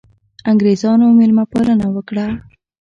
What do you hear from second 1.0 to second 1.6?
مېلمه